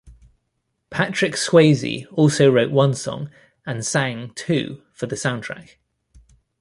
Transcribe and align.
Patrick 0.89 1.33
Swayze 1.33 2.07
also 2.13 2.51
wrote 2.51 2.71
one 2.71 2.95
song 2.95 3.29
and 3.67 3.85
sang 3.85 4.31
two 4.33 4.81
for 4.93 5.05
the 5.05 5.15
soundtrack. 5.15 5.75